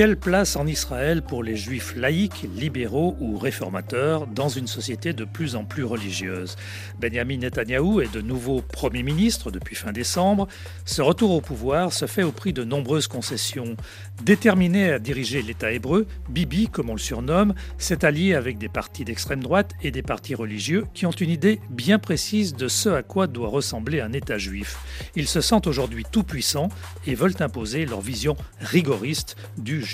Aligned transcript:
Quelle 0.00 0.16
place 0.16 0.56
en 0.56 0.66
Israël 0.66 1.20
pour 1.20 1.42
les 1.42 1.56
juifs 1.56 1.94
laïcs, 1.94 2.48
libéraux 2.56 3.18
ou 3.20 3.36
réformateurs 3.36 4.26
dans 4.26 4.48
une 4.48 4.66
société 4.66 5.12
de 5.12 5.26
plus 5.26 5.56
en 5.56 5.66
plus 5.66 5.84
religieuse? 5.84 6.56
Benjamin 6.98 7.36
Netanyahou 7.36 8.00
est 8.00 8.10
de 8.10 8.22
nouveau 8.22 8.62
Premier 8.62 9.02
ministre 9.02 9.50
depuis 9.50 9.76
fin 9.76 9.92
décembre. 9.92 10.48
Ce 10.86 11.02
retour 11.02 11.32
au 11.32 11.42
pouvoir 11.42 11.92
se 11.92 12.06
fait 12.06 12.22
au 12.22 12.32
prix 12.32 12.54
de 12.54 12.64
nombreuses 12.64 13.08
concessions. 13.08 13.76
Déterminé 14.22 14.90
à 14.90 14.98
diriger 14.98 15.42
l'État 15.42 15.70
hébreu, 15.70 16.06
Bibi, 16.30 16.68
comme 16.68 16.88
on 16.88 16.94
le 16.94 16.98
surnomme, 16.98 17.52
s'est 17.76 18.02
allié 18.02 18.32
avec 18.32 18.56
des 18.56 18.70
partis 18.70 19.04
d'extrême 19.04 19.42
droite 19.42 19.72
et 19.82 19.90
des 19.90 20.00
partis 20.00 20.34
religieux 20.34 20.86
qui 20.94 21.04
ont 21.04 21.10
une 21.10 21.28
idée 21.28 21.60
bien 21.68 21.98
précise 21.98 22.54
de 22.54 22.68
ce 22.68 22.88
à 22.88 23.02
quoi 23.02 23.26
doit 23.26 23.50
ressembler 23.50 24.00
un 24.00 24.14
État 24.14 24.38
juif. 24.38 24.78
Ils 25.14 25.28
se 25.28 25.42
sentent 25.42 25.66
aujourd'hui 25.66 26.06
tout 26.10 26.24
puissants 26.24 26.70
et 27.06 27.14
veulent 27.14 27.36
imposer 27.40 27.84
leur 27.84 28.00
vision 28.00 28.34
rigoriste 28.60 29.36
du 29.58 29.89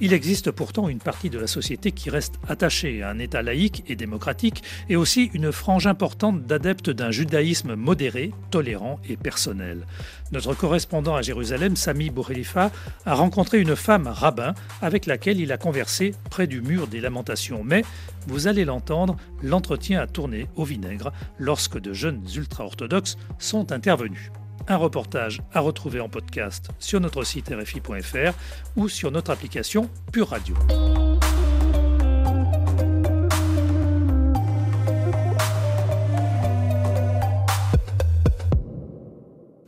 Il 0.00 0.12
existe 0.12 0.50
pourtant 0.50 0.88
une 0.88 0.98
partie 0.98 1.30
de 1.30 1.38
la 1.38 1.46
société 1.46 1.92
qui 1.92 2.10
reste 2.10 2.34
attachée 2.48 3.02
à 3.02 3.10
un 3.10 3.18
État 3.18 3.42
laïque 3.42 3.84
et 3.86 3.96
démocratique, 3.96 4.62
et 4.88 4.96
aussi 4.96 5.30
une 5.34 5.52
frange 5.52 5.86
importante 5.86 6.46
d'adeptes 6.46 6.90
d'un 6.90 7.10
judaïsme 7.10 7.74
modéré, 7.74 8.32
tolérant 8.50 9.00
et 9.08 9.16
personnel. 9.16 9.86
Notre 10.32 10.54
correspondant 10.54 11.14
à 11.14 11.22
Jérusalem, 11.22 11.76
Sami 11.76 12.10
Boukhelifa, 12.10 12.70
a 13.06 13.14
rencontré 13.14 13.60
une 13.60 13.76
femme 13.76 14.06
rabbin 14.06 14.54
avec 14.82 15.06
laquelle 15.06 15.40
il 15.40 15.52
a 15.52 15.58
conversé 15.58 16.14
près 16.30 16.46
du 16.46 16.60
mur 16.60 16.86
des 16.86 17.00
lamentations. 17.00 17.62
Mais, 17.64 17.82
vous 18.26 18.46
allez 18.46 18.64
l'entendre, 18.64 19.16
l'entretien 19.42 20.00
a 20.00 20.06
tourné 20.06 20.46
au 20.56 20.64
vinaigre 20.64 21.12
lorsque 21.38 21.78
de 21.78 21.92
jeunes 21.92 22.22
ultra-orthodoxes 22.36 23.16
sont 23.38 23.72
intervenus. 23.72 24.30
Un 24.70 24.76
reportage 24.76 25.40
à 25.54 25.60
retrouver 25.60 25.98
en 25.98 26.10
podcast 26.10 26.68
sur 26.78 27.00
notre 27.00 27.24
site 27.24 27.48
rfi.fr 27.48 28.34
ou 28.76 28.90
sur 28.90 29.10
notre 29.10 29.30
application 29.30 29.88
Pure 30.12 30.28
Radio. 30.28 30.54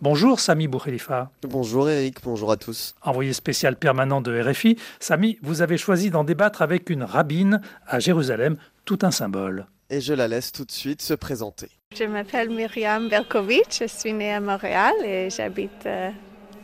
Bonjour 0.03 0.39
Sami 0.39 0.69
Boukhelifa. 0.69 1.31
Bonjour 1.49 1.89
Eric, 1.89 2.19
bonjour 2.23 2.53
à 2.53 2.59
tous. 2.59 2.95
Envoyé 3.03 3.33
spécial 3.33 3.77
permanent 3.77 4.21
de 4.21 4.39
RFI, 4.39 4.77
Sami, 4.99 5.39
vous 5.43 5.63
avez 5.63 5.79
choisi 5.79 6.11
d'en 6.11 6.25
débattre 6.25 6.61
avec 6.61 6.91
une 6.91 7.05
rabbine 7.05 7.63
à 7.87 8.01
Jérusalem, 8.01 8.59
tout 8.85 8.99
un 9.03 9.11
symbole. 9.11 9.67
Et 9.93 10.01
je 10.01 10.15
la 10.15 10.29
laisse 10.29 10.53
tout 10.53 10.65
de 10.65 10.71
suite 10.71 11.03
se 11.03 11.15
présenter. 11.15 11.69
Je 11.97 12.05
m'appelle 12.05 12.49
Myriam 12.51 13.09
Berkovitch, 13.09 13.81
je 13.81 13.87
suis 13.89 14.13
née 14.13 14.33
à 14.33 14.41
Montréal 14.41 14.95
et 15.05 15.29
j'habite 15.31 15.85
euh, 15.87 16.11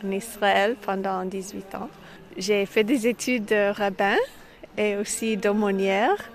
en 0.04 0.10
Israël 0.12 0.76
pendant 0.80 1.24
18 1.24 1.74
ans. 1.74 1.90
J'ai 2.36 2.64
fait 2.66 2.84
des 2.84 3.08
études 3.08 3.46
de 3.46 3.72
rabbin 3.72 4.16
et 4.78 4.96
aussi 4.96 5.36
d'aumônière. 5.36 6.30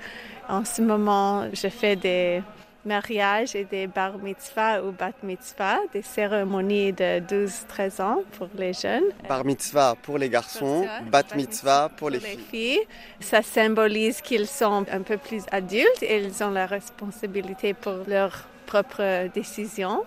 En 0.50 0.66
ce 0.66 0.82
moment, 0.82 1.48
je 1.54 1.70
fais 1.70 1.96
des 1.96 2.42
mariage 2.86 3.56
et 3.56 3.66
des 3.66 3.88
bar 3.88 4.18
mitzvah 4.18 4.84
ou 4.84 4.92
bat 4.92 5.14
mitzvah, 5.24 5.80
des 5.94 6.02
cérémonies 6.02 6.94
de 6.94 7.20
12-13 7.20 8.02
ans 8.02 8.24
pour 8.38 8.50
les 8.58 8.74
jeunes. 8.74 9.04
Bar 9.28 9.46
mitzvah 9.46 9.96
pour 10.02 10.18
les 10.18 10.30
garçons, 10.30 10.88
bat 11.12 11.24
mitzvah 11.36 11.90
pour 11.96 12.10
les, 12.10 12.20
filles. 12.20 12.82
Ça 13.20 13.42
symbolise 13.42 14.22
qu'ils 14.22 14.48
sont 14.48 14.86
un 14.92 15.02
peu 15.02 15.18
plus 15.18 15.44
adultes 15.52 16.04
et 16.04 16.24
ils 16.24 16.44
ont 16.44 16.52
la 16.52 16.66
responsabilité 16.66 17.74
pour 17.74 18.00
leurs 18.08 18.48
propres 18.66 19.30
décisions. 19.34 20.04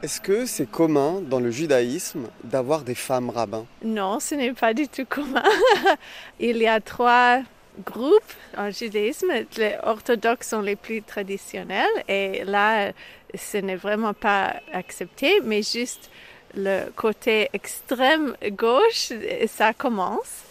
Est-ce 0.00 0.20
que 0.20 0.46
c'est 0.46 0.70
commun 0.70 1.20
dans 1.20 1.40
le 1.40 1.50
judaïsme 1.50 2.28
d'avoir 2.44 2.82
des 2.82 2.94
femmes 2.94 3.30
rabbins? 3.30 3.66
Non, 3.84 4.20
ce 4.20 4.36
n'est 4.36 4.52
pas 4.52 4.72
du 4.72 4.86
tout 4.86 5.04
commun. 5.04 5.42
Il 6.40 6.58
y 6.58 6.68
a 6.68 6.80
trois 6.80 7.40
groupes 7.84 8.32
en 8.56 8.70
judaïsme, 8.70 9.30
les 9.56 9.74
orthodoxes 9.82 10.48
sont 10.48 10.60
les 10.60 10.76
plus 10.76 11.02
traditionnels 11.02 11.86
et 12.08 12.44
là, 12.44 12.92
ce 13.34 13.58
n'est 13.58 13.76
vraiment 13.76 14.14
pas 14.14 14.56
accepté, 14.72 15.40
mais 15.44 15.62
juste 15.62 16.10
le 16.54 16.90
côté 16.96 17.48
extrême 17.52 18.34
gauche, 18.52 19.12
ça 19.46 19.74
commence. 19.74 20.44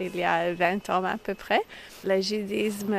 il 0.00 0.16
y 0.16 0.22
a 0.22 0.52
20 0.52 0.90
ans 0.90 1.04
à 1.04 1.16
peu 1.16 1.34
près. 1.34 1.62
Le 2.04 2.20
judaïsme 2.20 2.96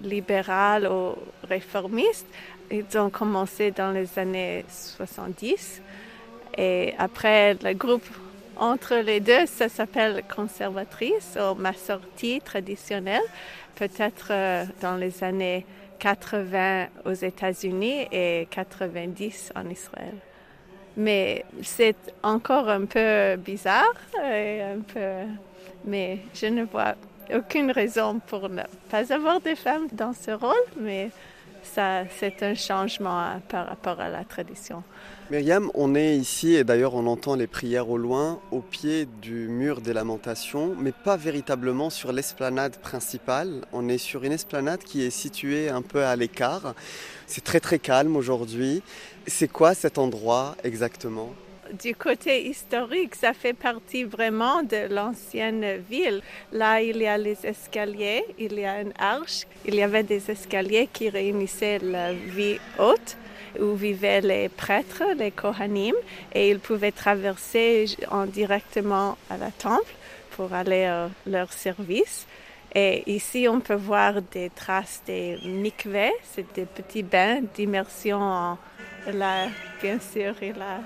libéral 0.00 0.88
ou 0.88 1.14
réformiste, 1.46 2.26
ils 2.70 2.98
ont 2.98 3.10
commencé 3.10 3.70
dans 3.70 3.92
les 3.92 4.18
années 4.18 4.64
70. 4.68 5.82
Et 6.56 6.94
après, 6.98 7.54
le 7.54 7.74
groupe 7.74 8.06
entre 8.56 8.96
les 8.96 9.20
deux, 9.20 9.46
ça 9.46 9.68
s'appelle 9.68 10.22
conservatrice 10.34 11.36
ou 11.36 11.54
ma 11.54 11.72
sortie 11.72 12.40
traditionnelle, 12.40 13.22
peut-être 13.74 14.28
euh, 14.30 14.64
dans 14.80 14.96
les 14.96 15.22
années 15.24 15.66
80 15.98 16.86
aux 17.04 17.12
États-Unis 17.12 18.06
et 18.12 18.46
90 18.50 19.52
en 19.54 19.68
Israël. 19.70 20.14
Mais 20.96 21.44
c'est 21.62 21.96
encore 22.22 22.68
un 22.68 22.84
peu 22.84 23.36
bizarre, 23.36 23.94
un 24.22 24.80
peu, 24.86 25.26
mais 25.84 26.18
je 26.34 26.46
ne 26.46 26.62
vois 26.64 26.94
aucune 27.34 27.70
raison 27.70 28.20
pour 28.26 28.48
ne 28.48 28.62
pas 28.90 29.12
avoir 29.12 29.40
des 29.40 29.56
femmes 29.56 29.88
dans 29.92 30.12
ce 30.12 30.30
rôle, 30.30 30.54
mais 30.78 31.10
ça, 31.64 32.04
c'est 32.18 32.42
un 32.42 32.54
changement 32.54 33.40
par 33.48 33.66
rapport 33.66 34.00
à 34.00 34.08
la 34.08 34.24
tradition. 34.24 34.82
Myriam, 35.30 35.70
on 35.74 35.94
est 35.94 36.16
ici, 36.16 36.54
et 36.54 36.64
d'ailleurs 36.64 36.94
on 36.94 37.06
entend 37.06 37.34
les 37.34 37.46
prières 37.46 37.88
au 37.88 37.96
loin, 37.96 38.40
au 38.50 38.60
pied 38.60 39.08
du 39.22 39.48
mur 39.48 39.80
des 39.80 39.92
lamentations, 39.92 40.74
mais 40.78 40.92
pas 40.92 41.16
véritablement 41.16 41.90
sur 41.90 42.12
l'esplanade 42.12 42.76
principale. 42.76 43.62
On 43.72 43.88
est 43.88 43.98
sur 43.98 44.24
une 44.24 44.32
esplanade 44.32 44.80
qui 44.80 45.02
est 45.02 45.10
située 45.10 45.70
un 45.70 45.82
peu 45.82 46.04
à 46.04 46.14
l'écart. 46.14 46.74
C'est 47.26 47.42
très 47.42 47.60
très 47.60 47.78
calme 47.78 48.16
aujourd'hui. 48.16 48.82
C'est 49.26 49.48
quoi 49.48 49.74
cet 49.74 49.98
endroit 49.98 50.56
exactement? 50.62 51.30
Du 51.72 51.94
côté 51.94 52.46
historique, 52.46 53.14
ça 53.14 53.32
fait 53.32 53.52
partie 53.52 54.04
vraiment 54.04 54.62
de 54.62 54.92
l'ancienne 54.92 55.78
ville. 55.90 56.22
Là, 56.52 56.80
il 56.80 56.98
y 56.98 57.06
a 57.06 57.18
les 57.18 57.38
escaliers, 57.44 58.24
il 58.38 58.58
y 58.58 58.64
a 58.64 58.80
une 58.80 58.92
arche, 58.98 59.46
il 59.64 59.74
y 59.74 59.82
avait 59.82 60.02
des 60.02 60.30
escaliers 60.30 60.88
qui 60.92 61.08
réunissaient 61.08 61.78
la 61.78 62.12
vie 62.12 62.58
haute 62.78 63.16
où 63.60 63.74
vivaient 63.74 64.20
les 64.20 64.48
prêtres, 64.48 65.04
les 65.16 65.30
Kohanim, 65.30 65.94
et 66.32 66.50
ils 66.50 66.58
pouvaient 66.58 66.92
traverser 66.92 67.86
en 68.10 68.26
directement 68.26 69.16
à 69.30 69.36
la 69.36 69.50
temple 69.50 69.94
pour 70.32 70.52
aller 70.52 70.84
à 70.84 71.08
leur 71.26 71.52
service. 71.52 72.26
Et 72.74 73.04
ici, 73.06 73.46
on 73.48 73.60
peut 73.60 73.74
voir 73.74 74.20
des 74.20 74.50
traces 74.50 75.00
des 75.06 75.38
mikveh, 75.44 76.10
c'est 76.24 76.52
des 76.54 76.64
petits 76.64 77.04
bains 77.04 77.40
d'immersion. 77.54 78.58
Là, 79.12 79.46
bien 79.80 80.00
sûr, 80.00 80.34
il 80.42 80.60
a 80.60 80.80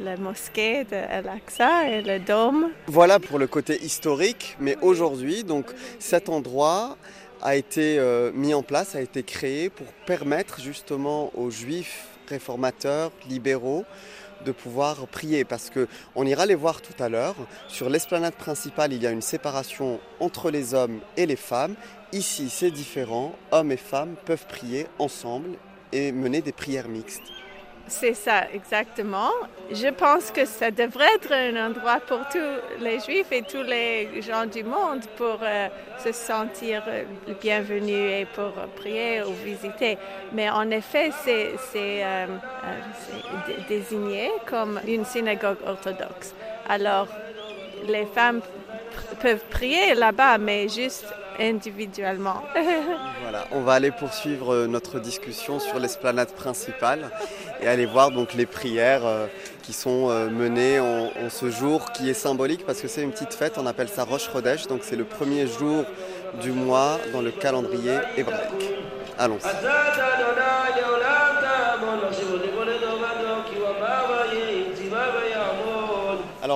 la 0.00 0.16
mosquée 0.16 0.84
de 0.84 0.96
Al-Aqsa 0.96 1.88
et 1.88 2.02
le 2.02 2.18
dôme. 2.18 2.70
Voilà 2.86 3.18
pour 3.18 3.38
le 3.38 3.46
côté 3.46 3.82
historique, 3.82 4.56
mais 4.58 4.76
aujourd'hui, 4.80 5.44
donc 5.44 5.66
cet 5.98 6.28
endroit 6.28 6.96
a 7.42 7.56
été 7.56 7.98
euh, 7.98 8.32
mis 8.32 8.54
en 8.54 8.62
place, 8.62 8.94
a 8.94 9.00
été 9.00 9.22
créé 9.22 9.70
pour 9.70 9.86
permettre 10.06 10.60
justement 10.60 11.30
aux 11.34 11.50
juifs 11.50 12.08
réformateurs, 12.28 13.12
libéraux, 13.28 13.84
de 14.44 14.52
pouvoir 14.52 15.06
prier 15.06 15.44
parce 15.44 15.68
que 15.68 15.86
on 16.14 16.24
ira 16.26 16.46
les 16.46 16.54
voir 16.54 16.80
tout 16.80 17.02
à 17.02 17.08
l'heure. 17.08 17.36
Sur 17.68 17.90
l'esplanade 17.90 18.34
principale, 18.34 18.92
il 18.92 19.02
y 19.02 19.06
a 19.06 19.10
une 19.10 19.22
séparation 19.22 20.00
entre 20.18 20.50
les 20.50 20.74
hommes 20.74 21.00
et 21.16 21.26
les 21.26 21.36
femmes. 21.36 21.74
Ici, 22.12 22.48
c'est 22.48 22.70
différent. 22.70 23.34
Hommes 23.50 23.72
et 23.72 23.76
femmes 23.76 24.14
peuvent 24.24 24.46
prier 24.46 24.86
ensemble 24.98 25.50
et 25.92 26.12
mener 26.12 26.40
des 26.40 26.52
prières 26.52 26.88
mixtes. 26.88 27.30
C'est 27.90 28.14
ça, 28.14 28.44
exactement. 28.54 29.32
Je 29.72 29.88
pense 29.88 30.30
que 30.30 30.44
ça 30.46 30.70
devrait 30.70 31.12
être 31.16 31.32
un 31.32 31.66
endroit 31.66 31.98
pour 31.98 32.20
tous 32.30 32.82
les 32.82 33.00
juifs 33.00 33.32
et 33.32 33.42
tous 33.42 33.64
les 33.64 34.22
gens 34.22 34.46
du 34.46 34.62
monde 34.62 35.02
pour 35.16 35.38
euh, 35.42 35.68
se 35.98 36.12
sentir 36.12 36.84
bienvenus 37.42 38.12
et 38.20 38.26
pour 38.32 38.52
prier 38.76 39.22
ou 39.22 39.32
visiter. 39.44 39.98
Mais 40.32 40.48
en 40.48 40.70
effet, 40.70 41.10
c'est 41.24 41.52
euh, 41.74 42.26
euh, 42.26 43.52
désigné 43.68 44.30
comme 44.46 44.80
une 44.86 45.04
synagogue 45.04 45.58
orthodoxe. 45.66 46.32
Alors, 46.68 47.08
les 47.88 48.06
femmes 48.06 48.40
peuvent 49.20 49.44
prier 49.50 49.94
là-bas, 49.94 50.38
mais 50.38 50.68
juste 50.68 51.06
individuellement. 51.40 52.42
voilà, 53.22 53.46
on 53.52 53.62
va 53.62 53.72
aller 53.74 53.90
poursuivre 53.90 54.66
notre 54.66 55.00
discussion 55.00 55.58
sur 55.58 55.78
l'esplanade 55.78 56.32
principale 56.32 57.10
et 57.60 57.66
aller 57.66 57.86
voir 57.86 58.10
donc 58.10 58.34
les 58.34 58.46
prières 58.46 59.04
euh, 59.04 59.26
qui 59.62 59.72
sont 59.72 60.10
euh, 60.10 60.28
menées 60.28 60.80
en, 60.80 61.10
ce 61.28 61.50
jour 61.50 61.92
qui 61.92 62.10
est 62.10 62.14
symbolique 62.14 62.64
parce 62.66 62.80
que 62.80 62.88
c'est 62.88 63.02
une 63.02 63.12
petite 63.12 63.34
fête, 63.34 63.54
on 63.56 63.66
appelle 63.66 63.88
ça 63.88 64.04
Roche 64.04 64.28
Rodèche, 64.28 64.66
donc 64.66 64.80
c'est 64.82 64.96
le 64.96 65.04
premier 65.04 65.46
jour 65.46 65.84
du 66.40 66.52
mois 66.52 66.98
dans 67.12 67.22
le 67.22 67.30
calendrier 67.30 67.98
hébraïque. 68.16 68.70
Allons. 69.18 69.38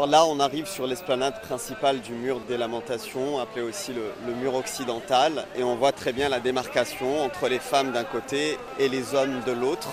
Alors 0.05 0.27
là, 0.27 0.27
on 0.27 0.39
arrive 0.39 0.67
sur 0.67 0.87
l'esplanade 0.87 1.41
principale 1.41 2.03
du 2.03 2.13
mur 2.13 2.39
des 2.41 2.59
lamentations, 2.59 3.41
appelé 3.41 3.63
aussi 3.63 3.95
le, 3.95 4.35
mur 4.35 4.55
occidental, 4.55 5.47
et 5.57 5.65
on 5.65 5.77
voit 5.77 5.93
très 5.93 6.13
bien 6.13 6.29
la 6.29 6.41
démarcation 6.41 7.23
entre 7.23 7.49
les 7.49 7.59
femmes 7.59 7.91
d'un 7.91 8.05
côté 8.05 8.59
et 8.79 8.91
les 8.91 9.15
hommes 9.15 9.41
de 9.47 9.53
l'autre. 9.53 9.89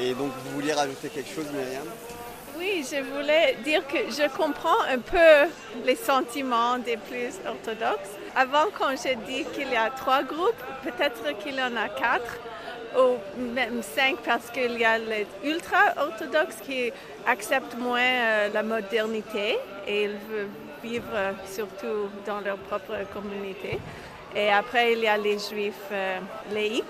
Et 0.00 0.14
donc, 0.14 0.30
vous 0.42 0.52
vouliez 0.54 0.72
rajouter 0.72 1.10
quelque 1.10 1.28
chose, 1.28 1.44
Myriam? 1.52 1.84
Oui, 2.56 2.82
je 2.90 3.02
voulais 3.02 3.58
dire 3.62 3.86
que 3.86 4.10
je 4.10 4.26
comprends 4.34 4.80
un 4.88 5.00
peu 5.00 5.50
les 5.84 5.96
sentiments 5.96 6.78
des 6.78 6.96
plus 6.96 7.34
orthodoxes. 7.46 8.08
Avant, 8.34 8.68
quand 8.78 8.94
j'ai 9.02 9.16
dit 9.16 9.44
qu'il 9.54 9.68
y 9.68 9.76
a 9.76 9.90
trois 9.90 10.22
groupes, 10.22 10.64
peut-être 10.82 11.36
qu'il 11.40 11.56
y 11.56 11.62
en 11.62 11.76
a 11.76 11.90
quatre 11.90 12.38
ou 12.96 13.42
même 13.54 13.82
cinq 13.82 14.16
parce 14.24 14.50
qu'il 14.50 14.78
y 14.78 14.84
a 14.84 14.98
les 14.98 15.26
ultra-orthodoxes 15.44 16.60
qui 16.64 16.92
acceptent 17.26 17.76
moins 17.78 18.00
euh, 18.00 18.48
la 18.52 18.62
modernité 18.62 19.58
et 19.86 20.04
ils 20.04 20.18
veulent 20.30 20.48
vivre 20.82 21.34
surtout 21.46 22.08
dans 22.26 22.40
leur 22.40 22.56
propre 22.58 22.94
communauté. 23.12 23.78
Et 24.36 24.50
après, 24.50 24.92
il 24.92 25.00
y 25.00 25.06
a 25.06 25.16
les 25.16 25.38
juifs 25.38 25.74
euh, 25.92 26.18
laïcs, 26.52 26.84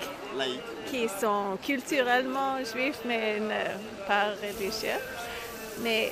qui 0.87 1.07
sont 1.07 1.57
culturellement 1.63 2.57
juifs 2.57 2.99
mais 3.05 3.39
ne 3.39 4.07
pas 4.07 4.31
religieux. 4.41 4.99
Mais 5.83 6.11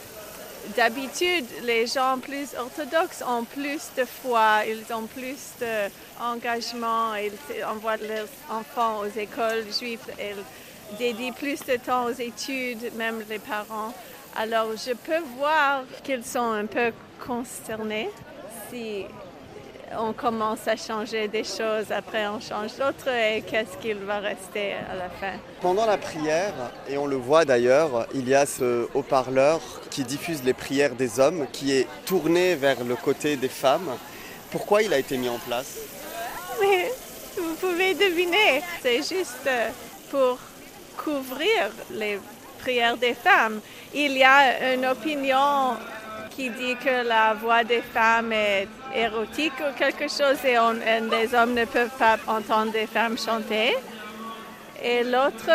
d'habitude, 0.76 1.46
les 1.64 1.88
gens 1.88 2.20
plus 2.20 2.56
orthodoxes 2.58 3.24
ont 3.28 3.44
plus 3.44 3.82
de 3.98 4.06
foi, 4.06 4.62
ils 4.68 4.94
ont 4.94 5.08
plus 5.08 5.54
d'engagement, 5.60 7.16
ils 7.16 7.64
envoient 7.66 7.98
leurs 7.98 8.28
enfants 8.50 9.00
aux 9.00 9.20
écoles 9.20 9.66
juives, 9.78 10.00
ils 10.20 10.98
dédient 10.98 11.34
plus 11.34 11.60
de 11.66 11.76
temps 11.78 12.06
aux 12.06 12.20
études, 12.20 12.94
même 12.96 13.24
les 13.30 13.40
parents. 13.40 13.94
Alors 14.36 14.70
je 14.76 14.94
peux 14.94 15.22
voir 15.38 15.84
qu'ils 16.04 16.26
sont 16.26 16.52
un 16.52 16.66
peu 16.66 16.92
concernés 17.26 18.10
si 18.70 19.06
on 19.98 20.14
commence 20.14 20.68
à 20.68 20.76
changer 20.76 21.28
des 21.28 21.44
choses, 21.44 21.92
après 21.92 22.28
on 22.28 22.40
change 22.40 22.76
d'autres 22.78 23.10
et 23.10 23.42
qu'est-ce 23.42 23.78
qu'il 23.78 23.98
va 23.98 24.20
rester 24.20 24.74
à 24.74 24.96
la 24.96 25.10
fin? 25.10 25.38
Pendant 25.62 25.86
la 25.86 25.98
prière, 25.98 26.54
et 26.88 26.98
on 26.98 27.06
le 27.06 27.16
voit 27.16 27.46
d'ailleurs, 27.46 28.08
il 28.14 28.28
y 28.28 28.36
a 28.36 28.46
ce 28.46 28.88
haut-parleur 28.94 29.60
qui 29.90 30.04
diffuse 30.04 30.44
les 30.44 30.54
prières 30.54 30.96
des 30.96 31.20
hommes, 31.20 31.48
qui 31.52 31.72
est 31.78 31.88
tourné 32.06 32.56
vers 32.56 32.84
le 32.84 32.96
côté 32.96 33.36
des 33.36 33.50
femmes. 33.50 33.90
Pourquoi 34.52 34.84
il 34.84 34.94
a 34.94 35.00
été 35.00 35.18
mis 35.18 35.30
en 35.30 35.40
place? 35.40 35.78
Mais 36.62 36.92
vous 37.38 37.56
pouvez 37.56 37.94
deviner, 37.94 38.62
c'est 38.82 38.98
juste 38.98 39.50
pour 40.10 40.38
couvrir 40.98 41.72
les 41.92 42.20
prières 42.60 42.98
des 42.98 43.14
femmes. 43.14 43.60
Il 43.94 44.18
y 44.18 44.24
a 44.24 44.74
une 44.74 44.86
opinion 44.86 45.76
qui 46.36 46.50
dit 46.50 46.76
que 46.76 47.08
la 47.08 47.34
voix 47.34 47.64
des 47.64 47.82
femmes 47.82 48.32
est 48.32 48.68
érotique 48.96 49.54
ou 49.60 49.78
quelque 49.78 50.08
chose 50.08 50.44
et, 50.46 50.58
on, 50.58 50.74
les 50.74 51.34
hommes 51.34 51.54
ne 51.54 51.66
peuvent 51.66 51.98
pas 51.98 52.18
entendre 52.28 52.72
des 52.72 52.88
femmes 52.88 53.18
chanter. 53.18 53.76
Et 54.84 55.04
l'autre, 55.04 55.50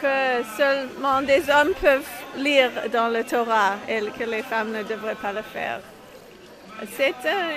que 0.00 0.44
seulement 0.56 1.22
des 1.22 1.42
hommes 1.50 1.74
peuvent 1.80 2.02
lire 2.36 2.70
dans 2.92 3.08
le 3.08 3.24
Torah 3.24 3.76
et 3.88 4.00
que 4.18 4.24
les 4.24 4.42
femmes 4.42 4.72
ne 4.72 4.82
devraient 4.82 5.16
pas 5.16 5.32
le 5.32 5.42
faire. 5.42 5.80
C'est 6.96 7.14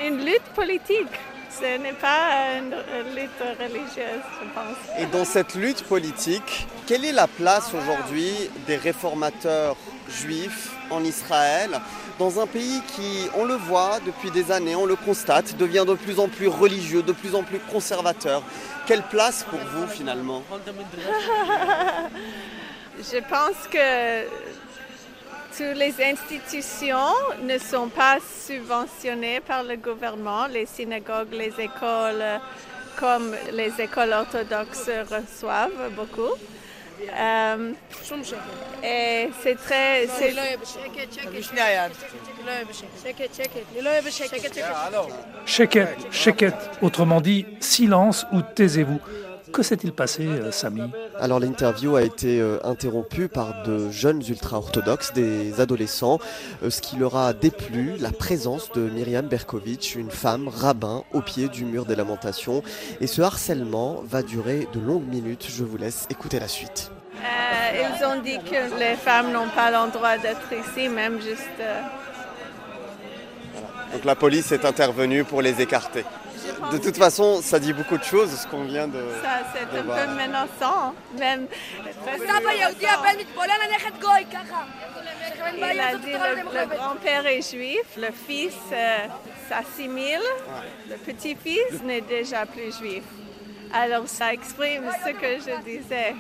une 0.08 0.26
lutte 0.26 0.50
politique. 0.56 1.16
Ce 1.52 1.78
n'est 1.78 1.94
pas 1.94 2.58
une 2.58 2.74
lutte 3.14 3.44
religieuse, 3.60 4.24
je 4.42 4.48
pense. 4.56 5.00
Et 5.00 5.06
dans 5.06 5.26
cette 5.26 5.54
lutte 5.56 5.84
politique, 5.84 6.66
quelle 6.88 7.04
est 7.04 7.12
la 7.12 7.28
place 7.28 7.74
aujourd'hui 7.74 8.50
des 8.68 8.78
réformateurs 8.78 9.76
juifs 10.10 10.72
en 10.92 11.04
Israël, 11.04 11.80
dans 12.20 12.40
un 12.40 12.48
pays 12.48 12.82
qui, 12.96 13.28
on 13.36 13.46
le 13.46 13.56
voit 13.56 14.00
depuis 14.06 14.30
des 14.32 14.52
années, 14.52 14.76
on 14.76 14.86
le 14.86 14.96
constate, 14.96 15.58
devient 15.58 15.86
de 15.88 15.96
plus 15.96 16.20
en 16.20 16.28
plus 16.28 16.48
religieux, 16.48 17.02
de 17.02 17.14
plus 17.14 17.34
en 17.34 17.44
plus 17.44 17.60
conservateur. 17.60 18.44
Quelle 18.86 19.04
place 19.04 19.44
pour 19.50 19.60
vous 19.60 19.88
finalement? 19.88 20.44
Je 23.00 23.18
pense 23.20 23.68
que 23.72 24.26
toutes 25.58 25.78
les 25.78 25.94
institutions 26.04 27.14
ne 27.42 27.58
sont 27.58 27.90
pas 27.90 28.18
subventionnées 28.46 29.40
par 29.40 29.64
le 29.64 29.76
gouvernement, 29.78 30.48
les 30.48 30.66
synagogues, 30.66 31.34
les 31.34 31.54
écoles, 31.60 32.24
comme 32.98 33.36
les 33.52 33.72
écoles 33.80 34.14
orthodoxes 34.14 34.90
reçoivent 35.10 35.90
beaucoup. 35.96 36.36
Et 38.84 39.30
c'est 39.42 39.56
très. 39.56 40.08
Sheket, 45.46 45.98
sheket, 46.12 46.56
autrement 46.82 47.22
dit, 47.22 47.46
silence 47.60 48.26
ou 48.32 48.42
taisez-vous. 48.42 49.00
Que 49.54 49.64
s'est-il 49.64 49.92
passé, 49.92 50.28
Samy 50.52 50.82
Alors 51.20 51.40
l'interview 51.40 51.96
a 51.96 52.04
été 52.04 52.40
euh, 52.40 52.58
interrompue 52.64 53.28
par 53.28 53.64
de 53.64 53.90
jeunes 53.90 54.24
ultra-orthodoxes, 54.28 55.12
des 55.12 55.60
adolescents, 55.60 56.20
euh, 56.64 56.70
ce 56.70 56.82
qui 56.82 56.96
leur 56.96 57.18
a 57.18 57.34
déplu, 57.34 57.96
la 58.00 58.12
présence 58.12 58.72
de 58.72 58.82
Myriam 58.82 59.28
Berkovitch, 59.28 59.96
une 59.96 60.10
femme 60.10 60.48
rabbin 60.48 61.04
au 61.12 61.22
pied 61.22 61.50
du 61.50 61.66
mur 61.66 61.86
des 61.86 61.96
lamentations. 61.96 62.64
Et 63.02 63.08
ce 63.08 63.22
harcèlement 63.22 64.02
va 64.06 64.24
durer 64.24 64.68
de 64.74 64.80
longues 64.80 65.08
minutes. 65.08 65.48
Je 65.50 65.66
vous 65.66 65.78
laisse 65.78 66.08
écouter 66.10 66.40
la 66.40 66.48
suite. 66.48 66.90
Euh, 67.16 67.84
ils 68.00 68.06
ont 68.06 68.22
dit 68.22 68.38
que 68.40 68.80
les 68.80 68.96
femmes 68.96 69.34
n'ont 69.34 69.50
pas 69.50 69.70
le 69.70 69.92
droit 69.92 70.18
d'être 70.18 70.48
ici, 70.54 70.88
même 70.88 71.20
juste... 71.22 71.60
Euh... 71.60 71.82
Donc 73.94 74.06
la 74.06 74.16
police 74.16 74.54
est 74.54 74.64
intervenue 74.64 75.26
pour 75.26 75.42
les 75.42 75.62
écarter. 75.62 76.06
De 76.72 76.78
toute 76.78 76.98
façon, 76.98 77.42
ça 77.42 77.60
dit 77.60 77.74
beaucoup 77.74 77.98
de 77.98 78.04
choses, 78.04 78.30
ce 78.40 78.48
qu'on 78.48 78.66
vient 78.66 78.88
de. 78.88 79.04
Ça, 79.24 79.40
c'est 79.54 79.78
un 79.78 79.84
peu 79.84 80.12
menaçant, 80.14 80.94
même. 81.18 81.48
Il 85.58 85.80
a 85.80 85.96
dit 85.96 86.12
le, 86.12 86.60
le 86.60 86.76
grand-père 86.76 87.26
est 87.26 87.42
juif, 87.42 87.84
le 87.98 88.12
fils 88.12 88.54
euh, 88.72 89.08
s'assimile, 89.50 90.20
ouais. 90.20 90.92
le 90.92 90.98
petit-fils 90.98 91.82
n'est 91.84 92.02
déjà 92.02 92.46
plus 92.46 92.78
juif. 92.78 93.04
Alors 93.74 94.08
ça 94.08 94.34
exprime 94.34 94.84
ce 95.06 95.12
que 95.12 95.40
je 95.40 95.64
disais, 95.64 96.14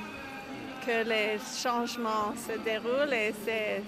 que 0.86 1.07
les 1.07 1.38
changements 1.62 2.33
se 2.48 2.57
déroulent 2.60 3.13
et 3.13 3.33
c'est 3.45 3.83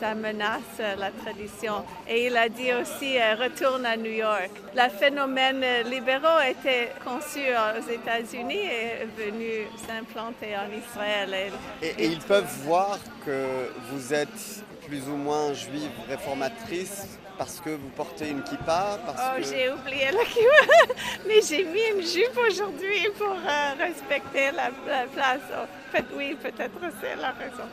ça 0.00 0.14
menace 0.14 0.78
la 0.98 1.10
tradition. 1.10 1.84
Et 2.08 2.26
il 2.26 2.36
a 2.36 2.48
dit 2.48 2.72
aussi 2.72 3.18
euh, 3.18 3.34
retourne 3.34 3.86
à 3.86 3.96
New 3.96 4.10
York. 4.10 4.50
Le 4.74 4.88
phénomène 4.90 5.64
libéraux 5.88 6.40
était 6.48 6.92
conçu 7.04 7.40
aux 7.40 7.90
États-Unis 7.90 8.54
et 8.58 9.02
est 9.02 9.08
venu 9.16 9.66
s'implanter 9.86 10.56
en 10.56 10.68
Israël. 10.76 11.52
Et, 11.82 12.06
ils 12.06 12.18
peuvent 12.18 12.52
voir 12.64 12.98
que 13.24 13.68
vous 13.90 14.12
êtes 14.14 14.64
plus 14.86 15.02
ou 15.08 15.16
moins 15.16 15.52
juive 15.54 15.90
réformatrice 16.08 17.18
parce 17.36 17.60
que 17.60 17.70
vous 17.70 17.88
portez 17.96 18.28
une 18.30 18.42
kippa 18.42 18.98
parce 19.04 19.20
Oh, 19.20 19.36
que... 19.38 19.42
j'ai 19.42 19.70
oublié 19.70 20.10
la 20.12 20.24
kippa, 20.24 20.94
mais 21.26 21.40
j'ai 21.48 21.64
mis 21.64 21.80
une 21.94 22.06
jupe 22.06 22.38
aujourd'hui 22.48 23.08
pour 23.18 23.32
euh, 23.32 23.72
respecter 23.78 24.52
la, 24.52 24.70
la 24.86 25.06
place. 25.12 25.40
Oh, 25.52 25.66
peut 25.92 26.04
oui, 26.16 26.36
peut-être 26.40 26.80
c'est 27.00 27.16
la 27.16 27.32
raison. 27.32 27.68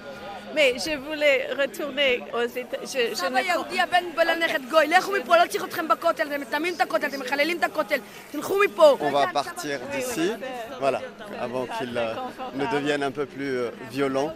Mais 0.55 0.79
je 0.79 0.97
voulais 0.97 1.49
retourner 1.61 2.23
aux 2.33 2.49
États. 2.61 2.83
Je, 2.85 3.11
je 3.11 3.15
סבא 3.15 3.41
יהודי 3.41 3.81
הבן 3.81 4.05
בלנכד 4.15 4.61
גוי, 4.71 4.87
לכו 4.89 5.13
מפה, 5.13 5.37
לא 5.37 5.47
צריך 5.49 5.65
אתכם 5.65 5.89
בכותל, 5.89 6.27
אתם 6.27 6.41
מטמאים 6.41 6.75
את 6.75 6.81
הכותל, 6.81 7.07
אתם 7.07 7.21
מחללים 7.21 7.59
את 7.59 7.65
הכותל, 7.65 7.99
תלכו 8.31 8.59
מפה. 8.65 8.97
On 9.01 9.11
va 9.11 9.27
partir 9.33 9.79
d'ici, 9.93 10.33
voilà, 10.81 11.01
avant 11.41 11.67
qu'il 11.67 11.99
euh, 11.99 12.15
ne 12.55 12.65
devienne 12.75 13.03
un 13.03 13.11
peu 13.11 13.27
plus 13.27 13.53
euh, 13.57 13.71
violent. 13.91 14.33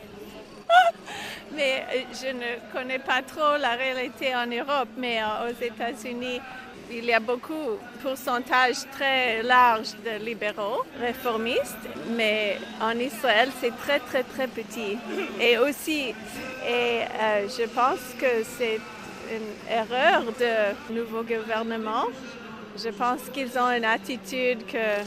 mais 1.56 2.06
je 2.20 2.28
ne 2.42 2.50
connais 2.73 2.99
pas 2.99 3.23
trop 3.23 3.56
la 3.59 3.75
réalité 3.75 4.35
en 4.35 4.47
Europe, 4.47 4.88
mais 4.97 5.16
aux 5.47 5.56
États-Unis, 5.70 6.40
il 6.92 7.06
y 7.06 7.13
a 7.13 7.20
beaucoup, 7.20 7.77
pourcentage 8.01 8.75
très 8.92 9.44
large 9.44 9.89
de 10.06 10.24
libéraux, 10.24 10.84
réformistes, 11.00 11.88
mais 12.15 12.58
en 12.82 12.98
Israël, 13.00 13.50
c'est 13.60 13.75
très, 13.77 14.00
très, 14.00 14.24
très 14.24 14.48
petit. 14.48 14.98
Et 15.39 15.58
aussi, 15.58 16.13
et 16.68 17.01
euh, 17.20 17.48
je 17.48 17.68
pense 17.68 18.00
que 18.20 18.44
c'est 18.58 18.80
une 19.32 19.74
erreur 19.74 20.24
de 20.39 20.94
nouveau 20.94 21.24
gouvernement. 21.24 22.06
Je 22.77 22.89
pense 22.89 23.22
qu'ils 23.34 23.58
ont 23.58 23.72
une 23.72 23.86
attitude 23.86 24.65
que 24.65 25.04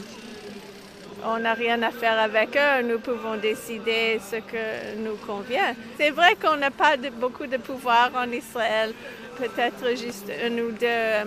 on 1.25 1.39
n'a 1.39 1.53
rien 1.53 1.81
à 1.83 1.91
faire 1.91 2.17
avec 2.17 2.55
eux, 2.55 2.81
nous 2.83 2.99
pouvons 2.99 3.35
décider 3.35 4.19
ce 4.19 4.37
que 4.37 4.97
nous 5.03 5.17
convient. 5.17 5.75
C'est 5.97 6.11
vrai 6.11 6.35
qu'on 6.41 6.55
n'a 6.55 6.71
pas 6.71 6.95
beaucoup 7.19 7.45
de 7.45 7.57
pouvoir 7.57 8.11
en 8.15 8.31
Israël, 8.31 8.93
peut-être 9.39 9.97
juste 9.97 10.29
un 10.29 10.51
ou 10.57 10.71
deux 10.71 10.85
euh, 10.85 11.23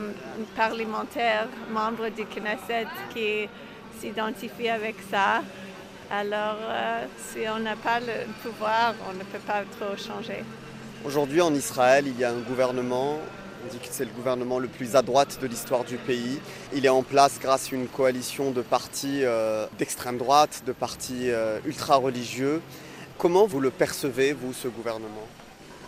parlementaires, 0.55 1.49
membres 1.73 2.09
du 2.11 2.25
Knesset 2.25 2.87
qui 3.15 3.49
s'identifient 3.99 4.69
avec 4.69 4.97
ça. 5.11 5.43
Alors, 6.11 6.59
euh, 6.61 7.07
si 7.17 7.41
on 7.49 7.59
n'a 7.61 7.77
pas 7.77 8.01
le 8.01 8.27
pouvoir, 8.43 8.95
on 9.09 9.15
ne 9.15 9.25
peut 9.25 9.45
pas 9.47 9.63
trop 9.79 9.97
changer. 9.97 10.45
Aujourd'hui, 11.05 11.41
en 11.41 11.55
Israël, 11.55 12.05
il 12.07 12.19
y 12.19 12.25
a 12.25 12.31
un 12.31 12.41
gouvernement 12.41 13.19
on 13.65 13.71
dit 13.71 13.79
que 13.79 13.87
c'est 13.93 14.05
le 14.05 14.11
gouvernement 14.11 14.59
le 14.59 14.67
plus 14.67 14.97
à 14.97 15.03
droite 15.03 15.39
de 15.41 15.47
l'histoire 15.47 15.85
du 15.85 15.97
pays. 15.97 16.41
Il 16.75 16.85
est 16.85 16.89
en 16.89 17.05
place 17.05 17.39
grâce 17.41 17.73
à 17.73 17.77
une 17.77 17.87
coalition 17.87 18.51
de 18.51 18.61
partis 18.61 19.21
euh, 19.23 19.67
d'extrême 19.79 20.19
droite, 20.19 20.65
de 20.67 20.73
partis 20.73 21.29
ultra-religieux. 21.65 22.61
Comment 23.19 23.47
vous 23.47 23.61
le 23.61 23.71
percevez, 23.71 24.33
vous, 24.33 24.53
ce 24.53 24.67
gouvernement? 24.67 25.29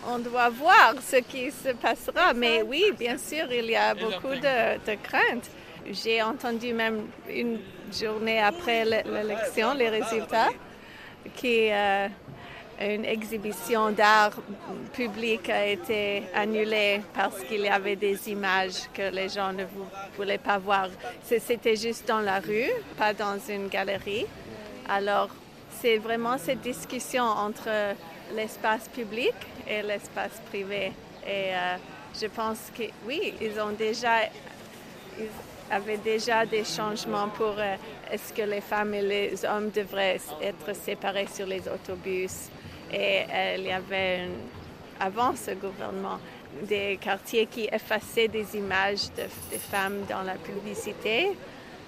On 0.06 0.18
doit 0.18 0.50
voir 0.50 0.94
ce 1.00 1.16
qui 1.16 1.50
se 1.50 1.70
passera, 1.70 2.34
mais 2.34 2.62
oui, 2.62 2.84
bien 2.98 3.16
sûr, 3.16 3.50
il 3.50 3.66
y 3.66 3.76
a 3.76 3.94
beaucoup 3.94 4.34
de, 4.34 4.94
craintes. 5.02 5.50
J'ai 5.90 6.22
entendu 6.22 6.72
même 6.72 7.06
une 7.28 7.58
journée 7.92 8.40
après 8.40 8.84
l'élection, 8.84 9.74
les 9.74 9.88
résultats, 9.88 10.50
qui... 11.34 11.70
Euh, 11.70 12.08
une 12.80 13.04
exhibition 13.04 13.92
d'art 13.92 14.32
public 14.92 15.48
a 15.48 15.66
été 15.66 16.24
annulée 16.34 17.02
parce 17.14 17.40
qu'il 17.44 17.60
y 17.60 17.68
avait 17.68 17.94
des 17.94 18.28
images 18.28 18.90
que 18.92 19.14
les 19.14 19.28
gens 19.28 19.52
ne 19.52 19.64
voulaient 20.16 20.38
pas 20.38 20.58
voir. 20.58 20.88
C'était 21.22 21.76
juste 21.76 22.08
dans 22.08 22.20
la 22.20 22.40
rue, 22.40 22.70
pas 22.98 23.14
dans 23.14 23.38
une 23.48 23.68
galerie. 23.68 24.26
Alors, 24.88 25.28
c'est 25.80 25.98
vraiment 25.98 26.36
cette 26.36 26.62
discussion 26.62 27.22
entre 27.22 27.68
l'espace 28.34 28.88
public 28.88 29.34
et 29.68 29.82
l'espace 29.82 30.40
privé. 30.48 30.92
Et 31.26 31.54
euh, 31.54 31.76
je 32.20 32.26
pense 32.26 32.70
que 32.76 32.84
oui, 33.06 33.34
ils 33.40 33.58
ont 33.60 33.72
déjà, 33.72 34.20
avaient 35.70 35.98
déjà 35.98 36.44
des 36.44 36.64
changements 36.64 37.28
pour 37.28 37.54
euh, 37.58 37.76
est-ce 38.10 38.32
que 38.32 38.42
les 38.42 38.60
femmes 38.60 38.94
et 38.94 39.02
les 39.02 39.44
hommes 39.44 39.70
devraient 39.70 40.20
être 40.42 40.76
séparés 40.76 41.28
sur 41.32 41.46
les 41.46 41.62
autobus 41.68 42.50
et 42.92 43.22
euh, 43.28 43.54
il 43.58 43.64
y 43.64 43.72
avait, 43.72 44.28
avant 45.00 45.34
ce 45.34 45.52
gouvernement, 45.52 46.18
des 46.62 46.98
quartiers 47.00 47.46
qui 47.46 47.68
effaçaient 47.72 48.28
des 48.28 48.56
images 48.56 49.10
de, 49.16 49.24
femmes 49.58 50.04
dans 50.08 50.22
la 50.22 50.34
publicité. 50.34 51.30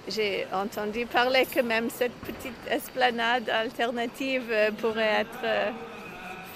J'ai 0.09 0.47
entendu 0.51 1.05
parler 1.05 1.45
que 1.45 1.61
même 1.61 1.89
cette 1.89 2.13
petite 2.13 2.67
esplanade 2.69 3.49
alternative 3.49 4.51
pourrait 4.79 5.21
être 5.21 5.73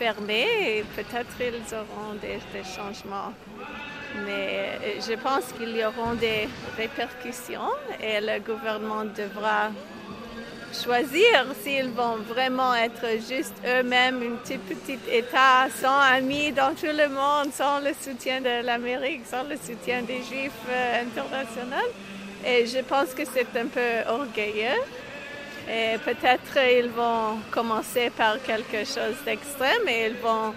euh, 0.01 0.29
et 0.29 0.83
peut-être 0.95 1.35
ils 1.39 1.75
auront 1.75 2.13
des, 2.21 2.39
changements. 2.63 3.33
Mais 4.25 4.99
je 4.99 5.13
pense 5.13 5.53
qu'il 5.53 5.75
y 5.75 5.85
aura 5.85 6.15
des 6.15 6.47
répercussions 6.77 7.71
et 8.01 8.19
le 8.19 8.39
gouvernement 8.39 9.05
devra 9.05 9.69
choisir 10.73 11.45
s'ils 11.61 11.89
vont 11.89 12.17
vraiment 12.17 12.73
être 12.75 13.05
juste 13.27 13.53
eux-mêmes, 13.65 14.21
un 14.21 14.35
petit 14.37 14.57
petit 14.57 14.99
État 15.11 15.67
sans 15.81 15.99
amis 15.99 16.51
dans 16.51 16.73
tout 16.73 16.85
le 16.87 17.07
monde, 17.09 17.53
sans 17.53 17.79
le 17.79 17.91
soutien 17.93 18.41
de 18.41 18.65
l'Amérique, 18.65 19.21
sans 19.25 19.43
le 19.43 19.55
soutien 19.55 20.01
des 20.01 20.21
Juifs 20.23 20.51
euh, 20.69 21.03
internationaux. 21.03 21.89
Et 22.45 22.65
je 22.65 22.79
pense 22.79 23.13
que 23.13 23.23
c'est 23.25 23.55
un 23.55 23.67
peu 23.67 24.09
orgueilleux. 24.09 24.81
Et 25.71 25.97
peut-être 25.99 26.57
ils 26.57 26.89
vont 26.89 27.37
commencer 27.49 28.09
par 28.09 28.41
quelque 28.43 28.79
chose 28.79 29.15
d'extrême 29.25 29.87
et 29.87 30.07
ils 30.07 30.17
vont 30.17 30.53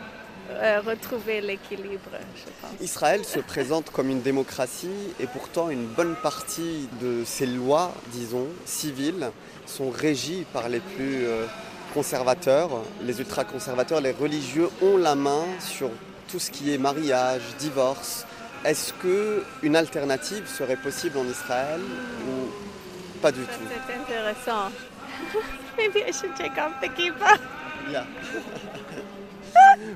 euh, 0.50 0.80
retrouver 0.84 1.40
l'équilibre, 1.40 2.10
je 2.36 2.50
pense. 2.60 2.80
Israël 2.80 3.24
se 3.24 3.38
présente 3.38 3.90
comme 3.90 4.10
une 4.10 4.22
démocratie 4.22 4.88
et 5.20 5.26
pourtant 5.26 5.70
une 5.70 5.86
bonne 5.86 6.16
partie 6.16 6.88
de 7.00 7.22
ses 7.24 7.46
lois, 7.46 7.92
disons, 8.08 8.48
civiles, 8.64 9.30
sont 9.66 9.88
régies 9.88 10.44
par 10.52 10.68
les 10.68 10.80
plus 10.80 11.24
euh, 11.26 11.46
conservateurs. 11.94 12.70
Les 13.02 13.20
ultra-conservateurs, 13.20 14.00
les 14.00 14.12
religieux 14.12 14.68
ont 14.82 14.96
la 14.96 15.14
main 15.14 15.44
sur 15.60 15.90
tout 16.28 16.40
ce 16.40 16.50
qui 16.50 16.74
est 16.74 16.78
mariage, 16.78 17.42
divorce. 17.60 18.26
Est-ce 18.64 18.92
qu'une 18.94 19.76
alternative 19.76 20.48
serait 20.48 20.76
possible 20.76 21.18
en 21.18 21.24
Israël 21.24 21.80
ou 22.28 23.20
pas 23.20 23.30
du 23.30 23.42
tout? 23.42 23.64
C'est 23.86 23.94
intéressant. 23.94 24.70
Maybe 25.76 26.02
I 26.06 26.12
should 26.12 26.32
off 26.58 26.80
the. 26.80 26.88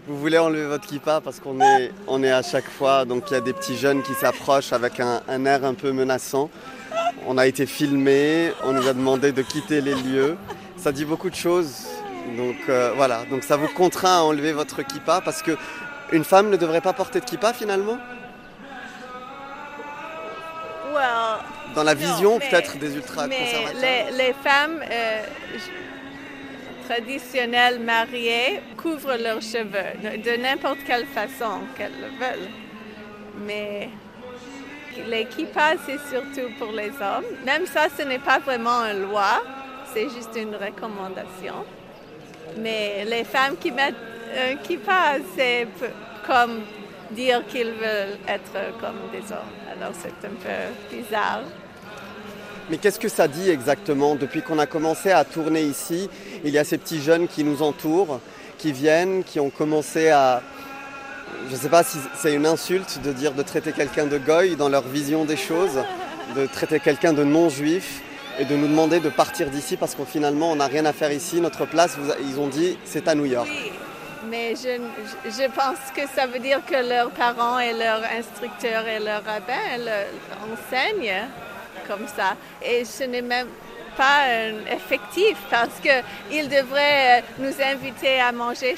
Vous 0.07 0.19
voulez 0.19 0.39
enlever 0.39 0.67
votre 0.67 0.87
kippa 0.87 1.21
parce 1.21 1.41
qu'on 1.41 1.61
est, 1.61 1.93
on 2.07 2.23
est 2.23 2.31
à 2.31 2.43
chaque 2.43 2.69
fois, 2.69 3.05
donc 3.05 3.25
il 3.31 3.35
y 3.35 3.37
a 3.37 3.41
des 3.41 3.53
petits 3.53 3.77
jeunes 3.77 4.03
qui 4.03 4.15
s'approchent 4.15 4.73
avec 4.73 5.01
un, 5.01 5.45
air 5.45 5.65
un 5.65 5.75
peu 5.75 5.93
menaçant. 5.93 6.51
On 7.27 7.39
a 7.39 7.47
été 7.47 7.67
filmé, 7.67 8.53
on 8.65 8.73
nous 8.73 8.87
a 8.87 8.95
demandé 8.95 9.33
de 9.33 9.43
quitter 9.43 9.81
les 9.81 9.95
lieux. 9.95 10.37
Ça 10.77 10.93
dit 10.93 11.05
beaucoup 11.05 11.31
de 11.31 11.35
choses. 11.35 11.87
Donc 12.37 12.57
euh, 12.69 12.93
voilà, 12.97 13.25
donc 13.31 13.43
ça 13.43 13.57
vous 13.57 13.69
contraint 13.69 14.19
à 14.19 14.23
enlever 14.23 14.53
votre 14.53 14.83
kippa 14.83 15.21
parce 15.21 15.43
que 15.43 15.57
une 16.13 16.25
femme 16.25 16.51
ne 16.51 16.57
devrait 16.57 16.81
pas 16.81 16.93
porter 16.93 17.21
de 17.21 17.25
kippa 17.25 17.53
finalement? 17.53 17.99
Dans 21.75 21.85
la 21.85 21.95
vision 21.95 22.39
peut-être 22.39 22.79
des 22.79 22.97
ultra-conservateurs 22.97 23.81
les, 23.81 24.17
les, 24.17 24.33
femmes, 24.33 24.83
euh, 24.91 25.23
traditionnelles 26.89 27.81
mariées 27.81 28.61
couvrent 28.77 29.17
leurs 29.17 29.43
cheveux 29.43 30.19
de 30.19 30.43
n'importe 30.43 30.79
quelle 30.87 31.07
façon 31.07 31.61
qu'elles 31.77 31.93
le 32.01 32.09
veulent. 32.19 32.49
Mais 33.47 33.91
les 35.07 35.27
kippas, 35.27 35.75
c'est 35.87 36.01
surtout 36.09 36.51
pour 36.59 36.73
les 36.73 36.89
hommes. 36.89 37.29
Même 37.45 37.67
ça, 37.67 37.87
ce 37.97 38.03
n'est 38.03 38.19
pas 38.19 38.39
vraiment 38.39 38.85
une 38.85 39.03
loi, 39.03 39.43
c'est 39.93 40.09
juste 40.09 40.35
une 40.37 40.55
recommandation. 40.55 41.65
Mais 42.57 43.05
les 43.05 43.25
femmes 43.25 43.57
qui 43.59 43.71
mettent 43.71 43.95
un 44.37 44.57
kippa, 44.57 45.17
c'est 45.37 45.69
comme 46.27 46.63
dire 47.11 47.47
qu'ils 47.47 47.73
veulent 47.73 48.19
être 48.27 48.79
comme 48.81 49.11
des 49.13 49.33
hommes. 49.33 49.58
Alors 49.77 49.93
c'est 50.01 50.27
un 50.27 50.31
peu 50.31 50.97
bizarre. 50.97 51.43
Mais 52.71 52.79
qu'est-ce 52.79 52.99
que 52.99 53.09
ça 53.09 53.29
dit 53.29 53.51
exactement 53.51 54.15
Depuis 54.15 54.43
qu'on 54.43 54.59
a 54.59 54.67
commencé 54.67 55.11
à 55.11 55.25
tourner 55.25 55.63
ici, 55.63 56.09
il 56.45 56.53
y 56.53 56.59
a 56.59 56.65
ces 56.65 56.79
petits 56.79 57.01
jeunes 57.01 57.29
qui 57.29 57.45
nous 57.45 57.63
entourent, 57.63 58.21
qui 58.59 58.73
viennent, 58.73 59.25
qui 59.25 59.41
ont 59.41 59.51
commencé 59.51 60.11
à... 60.11 60.43
Je 61.49 61.55
ne 61.55 61.59
sais 61.59 61.69
pas 61.69 61.83
si 61.83 61.99
c'est 62.17 62.35
une 62.35 62.47
insulte 62.47 63.01
de 63.03 63.13
dire 63.13 63.33
de 63.33 63.43
traiter 63.43 63.73
quelqu'un 63.73 64.07
de 64.07 64.19
goy 64.19 64.57
dans 64.57 64.69
leur 64.69 64.83
vision 64.83 65.25
des 65.25 65.37
choses, 65.37 65.83
de 66.37 66.47
traiter 66.47 66.81
quelqu'un 66.81 67.13
de 67.13 67.25
non-juif 67.25 68.03
et 68.39 68.45
de 68.45 68.55
nous 68.57 68.69
demander 68.69 69.01
de 69.01 69.09
partir 69.09 69.51
d'ici 69.51 69.77
parce 69.77 69.95
qu'au 69.95 70.05
finalement 70.05 70.53
on 70.53 70.57
n'a 70.57 70.67
rien 70.67 70.85
à 70.85 70.93
faire 70.93 71.13
ici, 71.13 71.41
notre 71.41 71.67
place, 71.67 71.97
ils 72.29 72.39
ont 72.39 72.49
dit 72.49 72.79
c'est 72.85 73.09
à 73.09 73.15
New 73.15 73.27
York. 73.27 73.49
Mais 74.25 74.55
je, 74.57 74.81
je, 75.25 75.49
pense 75.49 75.79
que 75.95 76.07
ça 76.15 76.27
veut 76.27 76.41
dire 76.41 76.61
que 76.67 76.89
leurs 76.89 77.11
parents 77.11 77.59
et 77.59 77.73
leurs 77.73 78.03
instructeurs 78.05 78.87
et 78.87 78.99
leurs 78.99 79.25
rabbins 79.25 79.79
enseignent 80.53 81.29
comme 81.87 82.07
ça. 82.07 82.37
Et 82.63 82.85
ce 82.85 83.05
n'est 83.05 83.23
même 83.23 83.49
pas 83.99 84.27
effectif 84.71 85.37
parce 85.51 85.81
qu'ils 85.81 86.49
devraient 86.49 87.19
euh, 87.19 87.23
nous 87.41 87.55
inviter 87.61 88.21
à 88.21 88.31
manger 88.31 88.77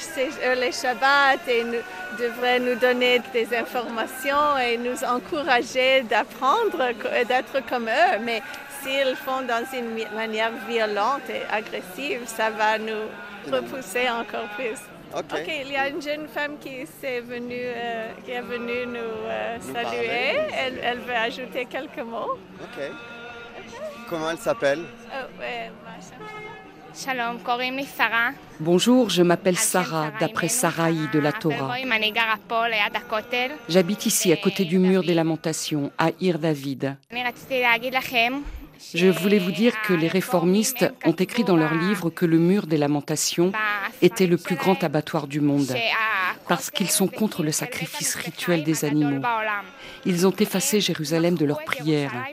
les 0.57 0.71
Shabbats 0.71 1.47
et 1.47 1.63
nous, 1.63 1.83
devraient 2.17 2.59
nous 2.59 2.75
donner 2.75 3.21
des 3.31 3.55
informations 3.55 4.57
et 4.57 4.77
nous 4.77 5.03
encourager 5.03 6.01
d'apprendre 6.09 6.81
et 7.15 7.25
d'être 7.25 7.63
comme 7.69 7.87
eux. 7.87 8.17
Mais 8.23 8.41
s'ils 8.81 9.15
font 9.15 9.43
dans 9.43 9.63
une 9.71 10.15
manière 10.15 10.53
violente 10.67 11.29
et 11.29 11.43
agressive, 11.53 12.21
ça 12.25 12.49
va 12.49 12.79
nous 12.79 13.05
repousser 13.51 14.09
encore 14.09 14.49
plus. 14.57 14.79
Ok, 15.15 15.51
il 15.65 15.71
y 15.71 15.75
a 15.75 15.89
une 15.89 16.01
jeune 16.01 16.27
femme 16.27 16.57
qui, 16.59 16.69
est 16.69 17.21
venue, 17.21 17.53
euh, 17.53 18.11
qui 18.23 18.31
est 18.31 18.41
venue 18.41 18.85
nous, 18.87 18.99
euh, 18.99 19.57
saluer. 19.59 20.37
Elle, 20.53 20.79
elle, 20.83 20.99
veut 20.99 21.15
ajouter 21.15 21.65
quelques 21.65 21.99
mots. 21.99 22.37
Ok. 22.61 22.91
Comment 24.09 24.31
elle 24.31 24.37
s'appelle? 24.37 24.83
Bonjour, 28.59 29.09
je 29.09 29.23
m'appelle 29.23 29.57
Sarah, 29.57 30.11
d'après 30.19 30.49
Sarai 30.49 30.93
de 31.13 31.19
la 31.19 31.31
Torah. 31.31 31.75
J'habite 33.69 34.05
ici, 34.05 34.33
à 34.33 34.37
côté 34.37 34.65
du 34.65 34.79
mur 34.79 35.03
des 35.03 35.13
lamentations, 35.13 35.91
à 35.97 36.09
Ir 36.19 36.37
David. 36.37 36.97
Je 38.93 39.07
voulais 39.07 39.39
vous 39.39 39.51
dire 39.51 39.81
que 39.81 39.93
les 39.93 40.07
réformistes 40.07 40.91
ont 41.05 41.13
écrit 41.13 41.43
dans 41.43 41.55
leur 41.55 41.73
livre 41.73 42.09
que 42.09 42.25
le 42.25 42.37
mur 42.37 42.67
des 42.67 42.77
lamentations 42.77 43.51
était 44.01 44.27
le 44.27 44.37
plus 44.37 44.55
grand 44.55 44.83
abattoir 44.83 45.27
du 45.27 45.39
monde, 45.39 45.73
parce 46.47 46.69
qu'ils 46.69 46.89
sont 46.89 47.07
contre 47.07 47.43
le 47.43 47.51
sacrifice 47.51 48.15
rituel 48.15 48.63
des 48.63 48.83
animaux. 48.85 49.25
Ils 50.05 50.27
ont 50.27 50.35
effacé 50.37 50.81
Jérusalem 50.81 51.35
de 51.35 51.45
leurs 51.45 51.63
prières. 51.63 52.25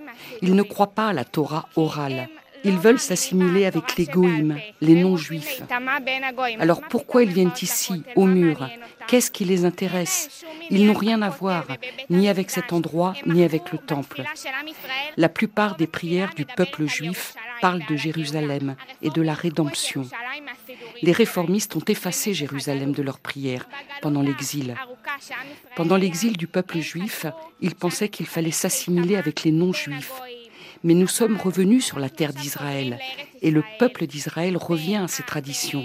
Ils 0.42 0.54
ne 0.54 0.62
croient 0.62 0.94
pas 0.94 1.08
à 1.08 1.12
la 1.12 1.24
Torah 1.24 1.68
orale. 1.76 2.28
Ils 2.68 2.78
veulent 2.78 2.98
s'assimiler 2.98 3.64
avec 3.64 3.96
les 3.96 4.04
goïms, 4.04 4.58
les 4.82 4.94
non-juifs. 4.94 5.62
Alors 6.60 6.82
pourquoi 6.82 7.22
ils 7.22 7.32
viennent 7.32 7.52
ici, 7.62 8.02
au 8.14 8.26
mur? 8.26 8.68
Qu'est-ce 9.06 9.30
qui 9.30 9.46
les 9.46 9.64
intéresse? 9.64 10.44
Ils 10.68 10.84
n'ont 10.84 10.92
rien 11.06 11.22
à 11.22 11.30
voir, 11.30 11.64
ni 12.10 12.28
avec 12.28 12.50
cet 12.50 12.74
endroit, 12.74 13.14
ni 13.24 13.42
avec 13.42 13.72
le 13.72 13.78
temple. 13.78 14.22
La 15.16 15.30
plupart 15.30 15.76
des 15.76 15.86
prières 15.86 16.34
du 16.34 16.44
peuple 16.44 16.84
juif 16.84 17.34
parlent 17.62 17.86
de 17.88 17.96
Jérusalem 17.96 18.76
et 19.00 19.08
de 19.08 19.22
la 19.22 19.32
rédemption. 19.32 20.02
Les 21.00 21.12
réformistes 21.12 21.74
ont 21.74 21.84
effacé 21.88 22.34
Jérusalem 22.34 22.92
de 22.92 23.02
leurs 23.02 23.18
prières 23.18 23.66
pendant 24.02 24.20
l'exil. 24.20 24.76
Pendant 25.74 25.96
l'exil 25.96 26.36
du 26.36 26.46
peuple 26.46 26.80
juif, 26.80 27.24
ils 27.62 27.74
pensaient 27.74 28.10
qu'il 28.10 28.26
fallait 28.26 28.50
s'assimiler 28.50 29.16
avec 29.16 29.42
les 29.42 29.52
non-juifs 29.52 30.12
mais 30.84 30.94
nous 30.94 31.08
sommes 31.08 31.36
revenus 31.36 31.84
sur 31.84 31.98
la 31.98 32.08
terre 32.08 32.32
d'Israël 32.32 32.98
et 33.42 33.50
le 33.50 33.62
peuple 33.78 34.06
d'Israël 34.06 34.56
revient 34.56 34.96
à 34.96 35.08
ses 35.08 35.22
traditions. 35.22 35.84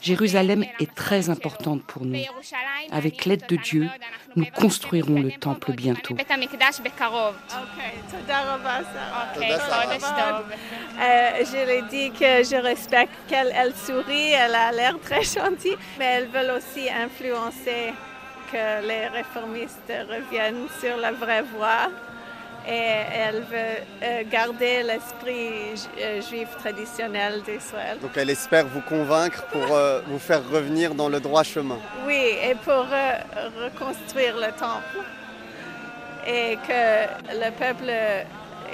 Jérusalem 0.00 0.64
est 0.80 0.94
très 0.94 1.28
importante 1.28 1.82
pour 1.82 2.04
nous. 2.04 2.22
Avec 2.90 3.26
l'aide 3.26 3.46
de 3.48 3.56
Dieu, 3.56 3.88
nous 4.34 4.46
construirons 4.46 5.20
le 5.20 5.32
temple 5.32 5.72
bientôt. 5.72 6.16
Euh, 11.00 11.44
je 11.44 11.66
lui 11.66 11.82
dis 11.90 12.10
que 12.12 12.42
je 12.44 12.60
respecte 12.62 13.12
qu'elle 13.28 13.52
elle 13.54 13.74
sourit, 13.74 14.32
elle 14.32 14.54
a 14.54 14.72
l'air 14.72 14.98
très 15.00 15.22
gentille, 15.22 15.76
mais 15.98 16.06
elle 16.06 16.28
veut 16.28 16.56
aussi 16.56 16.88
influencer 16.88 17.92
que 18.50 18.86
les 18.86 19.06
réformistes 19.08 19.92
reviennent 20.08 20.66
sur 20.80 20.96
la 20.96 21.12
vraie 21.12 21.42
voie 21.42 21.90
et 22.70 23.04
elle 23.12 23.40
veut 23.40 23.82
euh, 24.02 24.22
garder 24.30 24.84
l'esprit 24.84 25.74
euh, 25.98 26.22
juif 26.22 26.48
traditionnel 26.58 27.42
d'Israël. 27.42 27.98
Donc 28.00 28.12
elle 28.16 28.30
espère 28.30 28.66
vous 28.68 28.80
convaincre 28.82 29.44
pour 29.46 29.74
euh, 29.74 30.00
vous 30.06 30.20
faire 30.20 30.48
revenir 30.48 30.94
dans 30.94 31.08
le 31.08 31.18
droit 31.18 31.42
chemin. 31.42 31.78
Oui, 32.06 32.36
et 32.42 32.54
pour 32.54 32.86
reconstruire 33.64 34.36
le 34.36 34.52
temple. 34.52 34.98
Et 36.26 36.58
que 36.68 37.34
le 37.34 37.50
peuple 37.50 37.90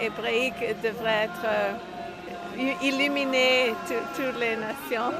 hébraïque 0.02 0.76
devrait 0.82 1.28
être 1.28 2.82
illuminé, 2.82 3.72
toutes 3.86 4.38
les 4.40 4.56
nations. 4.56 5.12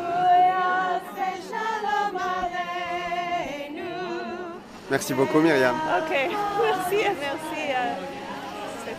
Merci 4.90 5.14
beaucoup 5.14 5.40
Myriam. 5.40 5.76
Ok, 5.98 6.10
merci, 6.10 7.04
merci. 7.20 8.15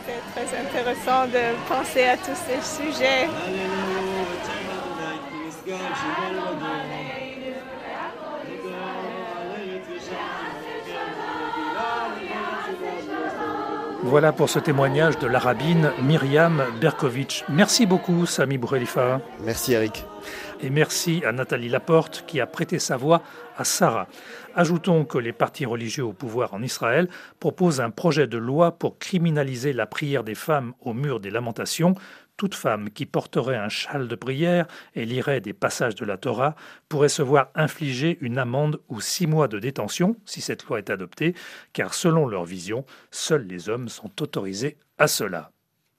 C'était 0.07 0.47
très 0.47 0.57
intéressant 0.57 1.27
de 1.27 1.53
penser 1.67 2.05
à 2.05 2.15
tous 2.15 2.37
ces 2.47 2.61
sujets. 2.81 3.27
Voilà 14.03 14.31
pour 14.31 14.47
ce 14.49 14.59
témoignage 14.59 15.17
de 15.17 15.25
l'arabine 15.25 15.91
Myriam 16.03 16.63
Berkovitch. 16.79 17.43
Merci 17.49 17.87
beaucoup, 17.87 18.27
Sami 18.27 18.57
Boukhalifa. 18.59 19.21
Merci, 19.43 19.73
Eric. 19.73 20.05
Et 20.61 20.69
merci 20.69 21.23
à 21.25 21.31
Nathalie 21.31 21.67
Laporte 21.67 22.23
qui 22.27 22.39
a 22.39 22.45
prêté 22.45 22.77
sa 22.77 22.95
voix 22.95 23.23
à 23.57 23.63
Sarah. 23.63 24.07
Ajoutons 24.55 25.03
que 25.03 25.17
les 25.17 25.33
partis 25.33 25.65
religieux 25.65 26.05
au 26.05 26.13
pouvoir 26.13 26.53
en 26.53 26.61
Israël 26.61 27.09
proposent 27.39 27.81
un 27.81 27.89
projet 27.89 28.27
de 28.27 28.37
loi 28.37 28.71
pour 28.71 28.99
criminaliser 28.99 29.73
la 29.73 29.87
prière 29.87 30.23
des 30.23 30.35
femmes 30.35 30.73
au 30.81 30.93
mur 30.93 31.19
des 31.19 31.31
lamentations. 31.31 31.95
Toute 32.37 32.53
femme 32.53 32.91
qui 32.91 33.07
porterait 33.07 33.57
un 33.57 33.67
châle 33.67 34.07
de 34.07 34.15
prière 34.15 34.67
et 34.93 35.05
lirait 35.05 35.41
des 35.41 35.53
passages 35.53 35.95
de 35.95 36.05
la 36.05 36.17
Torah 36.17 36.55
pourrait 36.87 37.09
se 37.09 37.23
voir 37.23 37.49
infliger 37.55 38.19
une 38.21 38.37
amende 38.37 38.79
ou 38.89 39.01
six 39.01 39.25
mois 39.25 39.47
de 39.47 39.57
détention 39.57 40.15
si 40.23 40.39
cette 40.41 40.63
loi 40.65 40.77
est 40.77 40.91
adoptée, 40.91 41.33
car 41.73 41.95
selon 41.95 42.27
leur 42.27 42.45
vision, 42.45 42.85
seuls 43.09 43.47
les 43.47 43.69
hommes 43.69 43.89
sont 43.89 44.21
autorisés 44.21 44.77
à 44.99 45.07
cela. 45.07 45.51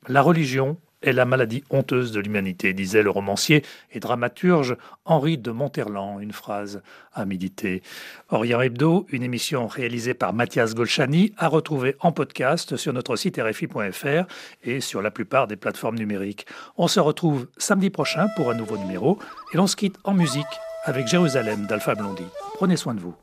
La 0.06 0.22
religion 0.22 0.78
est 1.02 1.12
la 1.12 1.24
maladie 1.24 1.64
honteuse 1.70 2.12
de 2.12 2.20
l'humanité, 2.20 2.72
disait 2.72 3.02
le 3.02 3.10
romancier 3.10 3.64
et 3.92 4.00
dramaturge 4.00 4.76
Henri 5.04 5.38
de 5.38 5.50
Monterland, 5.50 6.20
une 6.20 6.32
phrase 6.32 6.82
à 7.12 7.24
méditer. 7.24 7.82
Orient 8.30 8.60
Hebdo, 8.60 9.06
une 9.10 9.22
émission 9.22 9.66
réalisée 9.66 10.14
par 10.14 10.32
Mathias 10.32 10.74
Golchani, 10.74 11.32
à 11.36 11.48
retrouver 11.48 11.96
en 12.00 12.12
podcast 12.12 12.76
sur 12.76 12.92
notre 12.92 13.16
site 13.16 13.40
rfi.fr 13.40 14.26
et 14.64 14.80
sur 14.80 15.02
la 15.02 15.10
plupart 15.10 15.46
des 15.46 15.56
plateformes 15.56 15.98
numériques. 15.98 16.46
On 16.76 16.88
se 16.88 17.00
retrouve 17.00 17.48
samedi 17.56 17.90
prochain 17.90 18.28
pour 18.36 18.50
un 18.50 18.54
nouveau 18.54 18.76
numéro 18.76 19.18
et 19.52 19.56
l'on 19.56 19.66
se 19.66 19.76
quitte 19.76 19.96
en 20.04 20.14
musique 20.14 20.46
avec 20.84 21.06
Jérusalem 21.06 21.66
d'Alpha 21.66 21.94
Blondie. 21.94 22.24
Prenez 22.54 22.76
soin 22.76 22.94
de 22.94 23.00
vous. 23.00 23.14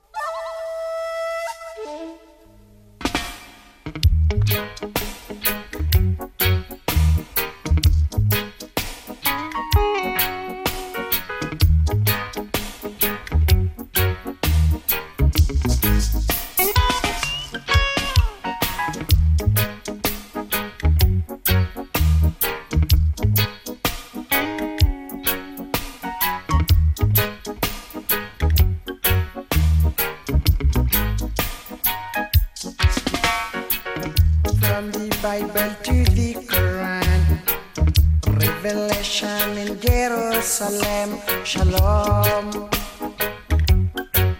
Jerusalem, 40.65 41.21
Shalom. 41.45 42.69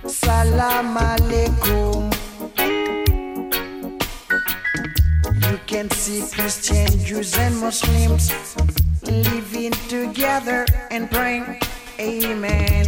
Salam 0.07 0.97
Alaikum. 0.97 2.09
You 5.51 5.59
can 5.67 5.89
see 5.91 6.23
Christians, 6.33 7.03
Jews, 7.03 7.37
and 7.37 7.55
Muslims 7.59 8.31
living 9.03 9.73
together 9.87 10.65
and 10.89 11.11
praying. 11.11 11.59
Amen. 11.99 12.87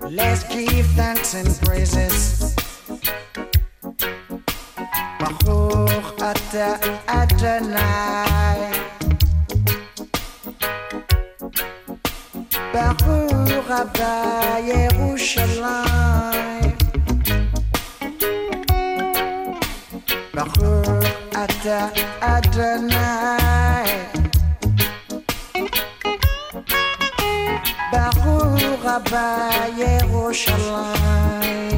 Let's 0.00 0.42
give 0.42 0.86
thanks 0.98 1.34
and 1.34 1.48
praises. 1.62 2.56
Baruch 5.20 6.18
Adonai. 7.06 8.97
Baruch 12.72 13.68
Rabbah 13.68 14.60
Yerushalayim 14.60 16.76
Baruch 20.34 21.04
Adonai. 22.20 23.88
Baruch 27.90 28.84
Rabbah 28.84 29.72
Yerushalayim 29.80 31.77